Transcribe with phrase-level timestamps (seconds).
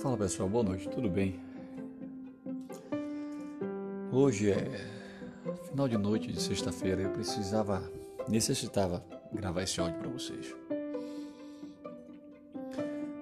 [0.00, 1.38] Fala pessoal, boa noite, tudo bem?
[4.10, 4.64] Hoje é
[5.68, 7.82] final de noite de sexta-feira, eu precisava,
[8.26, 10.56] necessitava gravar esse áudio para vocês.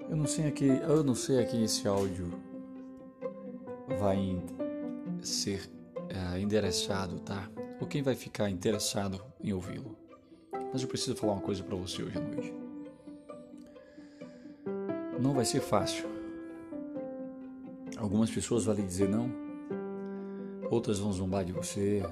[0.09, 2.30] Eu não sei aqui, eu não sei aqui esse áudio
[3.98, 4.41] vai
[5.20, 5.68] ser
[6.09, 7.50] é, endereçado, tá?
[7.80, 9.96] Ou quem vai ficar interessado em ouvi-lo.
[10.77, 12.53] Mas eu preciso falar uma coisa para você hoje à noite.
[15.18, 16.07] Não vai ser fácil
[17.96, 19.31] Algumas pessoas vão lhe dizer não,
[20.70, 22.03] outras vão zombar de você,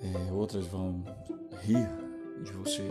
[0.00, 1.02] é, outras vão
[1.62, 1.90] rir
[2.44, 2.88] de você,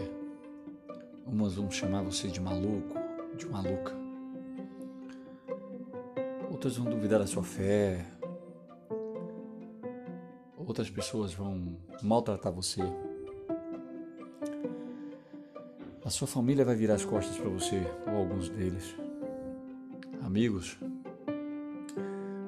[1.26, 2.93] umas vão chamar você de maluco,
[3.38, 3.93] de maluca,
[6.51, 8.05] outras vão duvidar da sua fé,
[10.57, 12.81] outras pessoas vão maltratar você.
[16.04, 18.96] A sua família vai virar as costas para você, ou alguns deles
[20.24, 20.77] amigos,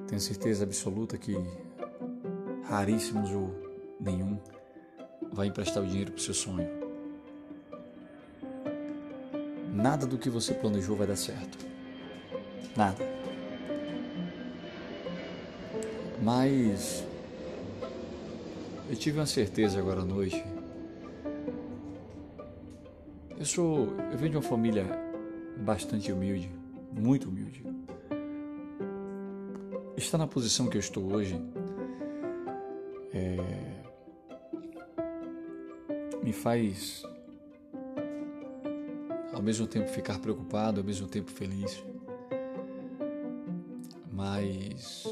[0.08, 1.36] tenho certeza absoluta que
[2.64, 3.54] raríssimos ou
[4.00, 4.40] nenhum
[5.34, 6.70] vai emprestar o dinheiro para o seu sonho.
[9.74, 11.58] Nada do que você planejou vai dar certo.
[12.76, 13.04] Nada.
[16.22, 17.04] Mas
[18.90, 20.53] eu tive uma certeza agora à noite.
[23.38, 24.86] Eu sou, eu venho de uma família
[25.58, 26.52] bastante humilde,
[26.92, 27.64] muito humilde
[30.04, 31.40] estar na posição que eu estou hoje
[33.14, 33.38] é,
[36.22, 37.04] me faz
[39.34, 41.84] ao mesmo tempo ficar preocupado, ao mesmo tempo feliz.
[44.12, 45.04] Mas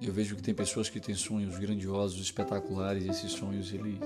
[0.00, 3.98] eu vejo que tem pessoas que têm sonhos grandiosos, espetaculares, e esses sonhos eles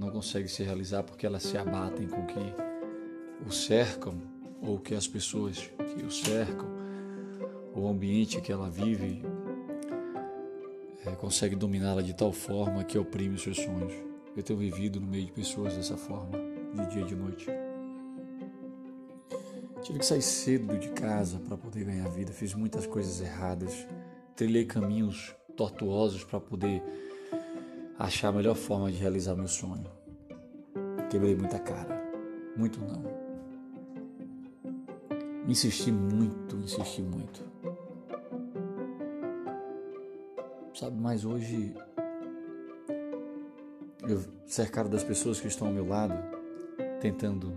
[0.00, 4.14] não conseguem se realizar porque elas se abatem com o que o cercam
[4.62, 6.66] ou que as pessoas que o cercam
[7.74, 9.22] o ambiente que ela vive
[11.04, 13.92] é, consegue dominá-la de tal forma que oprime os seus sonhos.
[14.34, 16.38] Eu tenho vivido no meio de pessoas dessa forma,
[16.74, 17.46] de dia e de noite.
[19.82, 23.86] Tive que sair cedo de casa para poder ganhar vida, fiz muitas coisas erradas,
[24.34, 26.82] trilhei caminhos tortuosos para poder
[28.00, 29.84] achar a melhor forma de realizar meu sonho.
[31.10, 32.02] Quebrei muita cara,
[32.56, 33.04] muito não.
[35.46, 37.44] Insisti muito, insisti muito.
[40.74, 41.74] Sabe, mas hoje
[44.08, 46.14] eu cercado das pessoas que estão ao meu lado,
[47.00, 47.52] tentando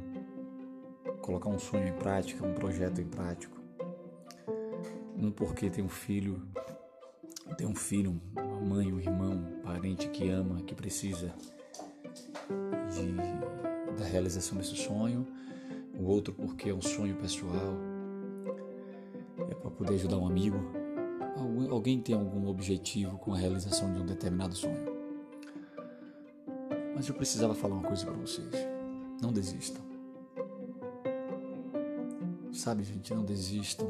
[1.21, 3.57] colocar um sonho em prática, um projeto em prático.
[5.15, 6.45] Um porque tem um filho,
[7.55, 8.19] tem um filho,
[8.63, 11.33] mãe, um irmão, um parente que ama, que precisa
[12.91, 15.27] de, da realização desse sonho
[15.97, 17.77] o outro porque é um sonho pessoal,
[19.49, 20.57] é para poder ajudar um amigo.
[21.69, 24.93] Alguém tem algum objetivo com a realização de um determinado sonho.
[26.95, 28.49] Mas eu precisava falar uma coisa para vocês.
[29.21, 29.81] Não desistam.
[32.51, 33.87] Sabe, gente, não desistam,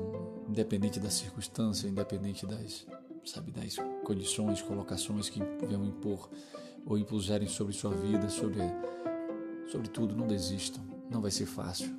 [0.48, 2.88] independente da circunstância, independente das,
[3.26, 6.30] sabe, das condições, colocações que venham impor
[6.86, 8.60] ou impuserem sobre sua vida, sobre,
[9.68, 11.96] sobre tudo, não desistam não vai ser fácil.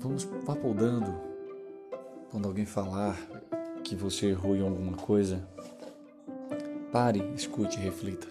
[0.00, 1.14] Vamos papoldando
[2.30, 3.16] quando alguém falar
[3.84, 5.46] que você errou em alguma coisa.
[6.90, 8.26] Pare, escute reflita.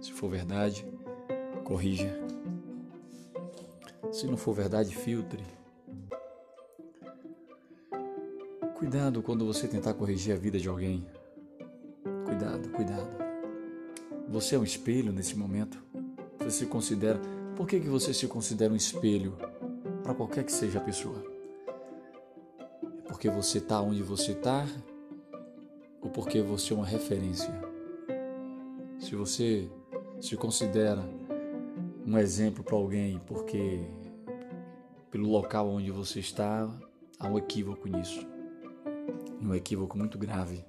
[0.00, 0.86] Se for verdade,
[1.64, 2.14] corrija.
[4.12, 5.42] Se não for verdade, filtre.
[8.88, 11.04] Cuidado quando você tentar corrigir a vida de alguém.
[12.24, 13.10] Cuidado, cuidado.
[14.28, 15.82] Você é um espelho nesse momento?
[16.38, 17.20] Você se considera.
[17.56, 19.36] Por que, que você se considera um espelho
[20.04, 21.20] para qualquer que seja a pessoa?
[22.82, 24.64] É porque você está onde você está
[26.00, 27.52] ou porque você é uma referência?
[29.00, 29.68] Se você
[30.20, 31.02] se considera
[32.06, 33.80] um exemplo para alguém porque
[35.10, 36.72] pelo local onde você está
[37.18, 38.35] há um equívoco nisso.
[39.40, 40.64] Um equívoco muito grave.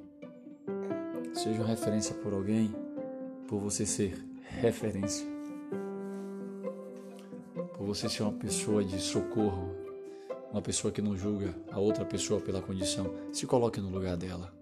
[1.33, 2.73] Seja uma referência por alguém
[3.47, 5.25] por você ser referência,
[7.77, 9.73] por você ser uma pessoa de socorro,
[10.51, 13.13] uma pessoa que não julga a outra pessoa pela condição.
[13.31, 14.53] Se coloque no lugar dela.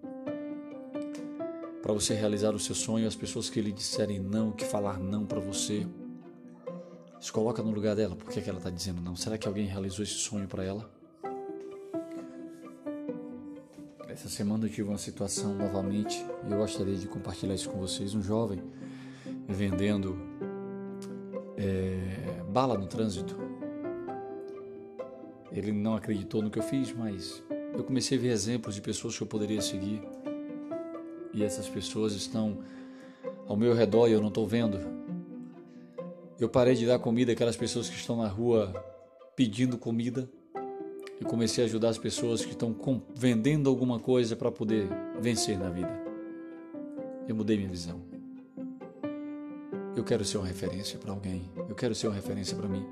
[1.82, 5.26] Para você realizar o seu sonho, as pessoas que lhe disserem não, que falar não
[5.26, 5.88] para você,
[7.20, 8.16] se coloca no lugar dela.
[8.16, 9.16] Por que, que ela está dizendo não?
[9.16, 10.90] Será que alguém realizou esse sonho para ela?
[14.16, 18.16] Essa semana eu tive uma situação novamente e eu gostaria de compartilhar isso com vocês.
[18.16, 18.64] Um jovem
[19.46, 20.18] vendendo
[21.58, 23.36] é, bala no trânsito.
[25.52, 29.18] Ele não acreditou no que eu fiz, mas eu comecei a ver exemplos de pessoas
[29.18, 30.02] que eu poderia seguir.
[31.34, 32.64] E essas pessoas estão
[33.46, 34.80] ao meu redor e eu não estou vendo.
[36.40, 38.74] Eu parei de dar comida àquelas pessoas que estão na rua
[39.36, 40.30] pedindo comida
[41.20, 42.76] e comecei a ajudar as pessoas que estão
[43.16, 44.88] vendendo alguma coisa para poder
[45.20, 45.92] vencer na vida.
[47.28, 48.02] Eu mudei minha visão.
[49.96, 51.50] Eu quero ser uma referência para alguém.
[51.70, 52.86] Eu quero ser uma referência para mim.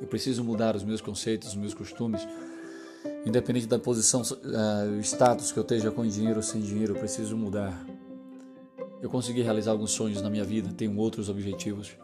[0.00, 2.26] Eu preciso mudar os meus conceitos, os meus costumes.
[3.24, 7.36] Independente da posição, uh, status que eu esteja com dinheiro ou sem dinheiro, eu preciso
[7.36, 7.86] mudar.
[9.00, 11.96] Eu consegui realizar alguns sonhos na minha vida, tenho outros objetivos.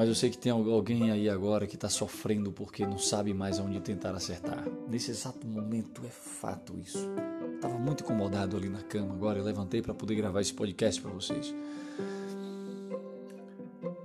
[0.00, 3.58] Mas eu sei que tem alguém aí agora que está sofrendo porque não sabe mais
[3.58, 4.66] aonde tentar acertar.
[4.88, 7.06] Nesse exato momento é fato isso.
[7.54, 9.12] Estava muito incomodado ali na cama.
[9.12, 11.54] Agora eu levantei para poder gravar esse podcast para vocês.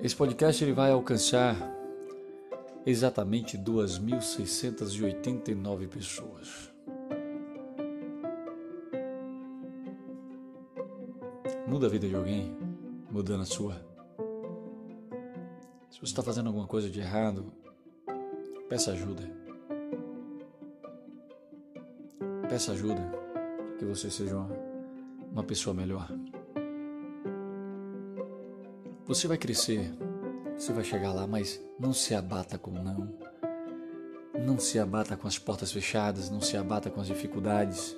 [0.01, 1.55] Esse podcast ele vai alcançar
[2.85, 6.73] exatamente 2.689 pessoas.
[11.65, 12.53] Muda a vida de alguém,
[13.09, 13.94] mudando a sua.
[15.95, 17.53] Se você está fazendo alguma coisa de errado,
[18.67, 19.23] peça ajuda.
[22.49, 24.49] Peça ajuda para que você seja uma,
[25.31, 26.11] uma pessoa melhor.
[29.07, 29.89] Você vai crescer,
[30.57, 33.17] você vai chegar lá, mas não se abata com não.
[34.45, 37.95] Não se abata com as portas fechadas, não se abata com as dificuldades.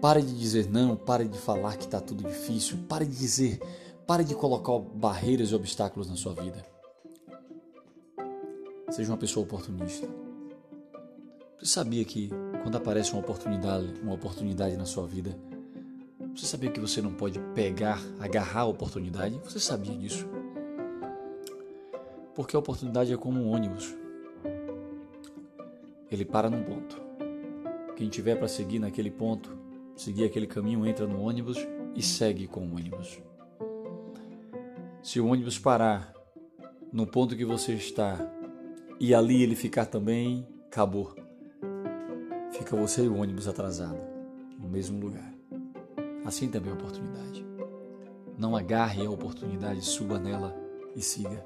[0.00, 3.60] Pare de dizer não, pare de falar que está tudo difícil, pare de dizer
[4.06, 6.62] Pare de colocar barreiras e obstáculos na sua vida.
[8.90, 10.06] Seja uma pessoa oportunista.
[11.58, 12.28] Você sabia que
[12.62, 15.34] quando aparece uma oportunidade, uma oportunidade na sua vida,
[16.36, 19.40] você sabia que você não pode pegar, agarrar a oportunidade?
[19.42, 20.26] Você sabia disso?
[22.34, 23.96] Porque a oportunidade é como um ônibus.
[26.10, 27.00] Ele para num ponto.
[27.96, 29.56] Quem tiver para seguir naquele ponto,
[29.96, 31.56] seguir aquele caminho, entra no ônibus
[31.94, 33.18] e segue com o ônibus.
[35.04, 36.14] Se o ônibus parar
[36.90, 38.16] no ponto que você está
[38.98, 41.14] e ali ele ficar também, acabou.
[42.52, 44.00] Fica você e o ônibus atrasado
[44.58, 45.30] no mesmo lugar.
[46.24, 47.44] Assim também a oportunidade.
[48.38, 50.56] Não agarre a oportunidade, suba nela
[50.96, 51.44] e siga.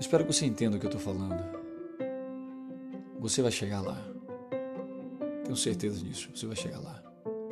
[0.00, 1.44] Espero que você entenda o que eu estou falando.
[3.20, 4.02] Você vai chegar lá.
[5.44, 6.28] Tenho certeza disso.
[6.34, 7.07] Você vai chegar lá.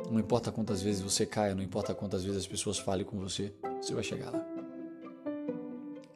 [0.09, 3.53] Não importa quantas vezes você caia, não importa quantas vezes as pessoas falem com você,
[3.81, 4.45] você vai chegar lá.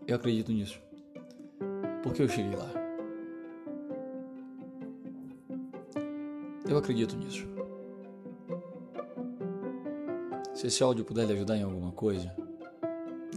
[0.07, 0.79] Eu acredito nisso.
[2.01, 2.71] Porque eu cheguei lá.
[6.67, 7.45] Eu acredito nisso.
[10.53, 12.33] Se esse áudio puder lhe ajudar em alguma coisa,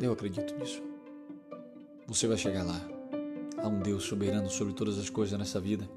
[0.00, 0.83] eu acredito nisso.
[2.07, 2.81] Você vai chegar lá.
[3.59, 5.89] Há um Deus soberano sobre todas as coisas nessa vida.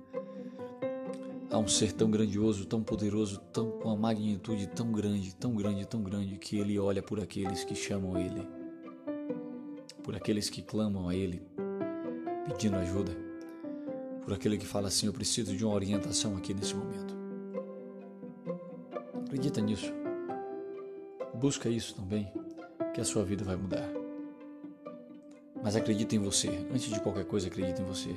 [1.49, 5.87] Há um ser tão grandioso, tão poderoso, tão com uma magnitude tão grande, tão grande,
[5.87, 8.45] tão grande que ele olha por aqueles que chamam ele,
[10.03, 11.41] por aqueles que clamam a ele,
[12.45, 13.15] pedindo ajuda,
[14.23, 17.15] por aquele que fala assim: Eu preciso de uma orientação aqui nesse momento.
[19.25, 19.93] Acredita nisso.
[21.33, 22.29] Busca isso também,
[22.93, 23.87] que a sua vida vai mudar.
[25.63, 26.49] Mas acredita em você.
[26.73, 28.15] Antes de qualquer coisa, acredita em você.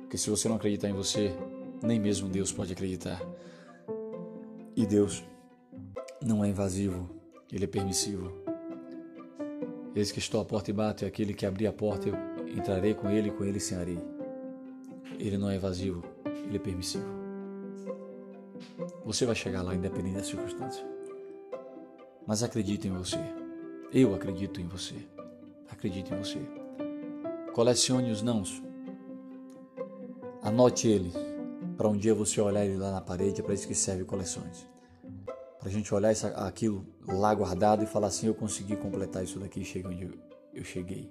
[0.00, 1.36] Porque se você não acreditar em você,
[1.82, 3.20] nem mesmo Deus pode acreditar.
[4.74, 5.24] E Deus
[6.24, 7.08] não é invasivo,
[7.52, 8.32] ele é permissivo.
[9.94, 12.94] Eis que estou à porta e bato, e aquele que abrir a porta, eu entrarei
[12.94, 13.98] com ele e com ele cearei.
[15.18, 16.04] Ele não é invasivo,
[16.46, 17.08] ele é permissivo.
[19.04, 20.86] Você vai chegar lá independente das circunstâncias.
[22.26, 23.18] Mas acredite em você.
[23.92, 24.94] Eu acredito em você.
[25.70, 26.38] Acredite em você.
[27.52, 28.62] Colecione os nãos.
[30.42, 31.27] Anote eles
[31.78, 34.66] para um dia você olhar ele lá na parede, é para isso que serve coleções.
[35.60, 39.38] Para a gente olhar isso, aquilo lá guardado e falar assim: eu consegui completar isso
[39.38, 40.20] daqui cheguei onde
[40.52, 41.08] eu cheguei.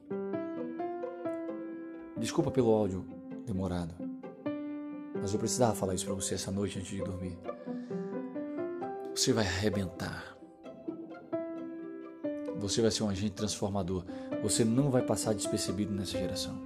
[2.17, 3.05] Desculpa pelo áudio
[3.45, 3.95] demorado,
[5.21, 7.39] mas eu precisava falar isso para você essa noite antes de dormir.
[9.15, 10.37] Você vai arrebentar.
[12.57, 14.03] Você vai ser um agente transformador.
[14.43, 16.59] Você não vai passar despercebido nessa geração.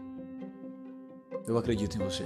[1.48, 2.26] Eu acredito em você.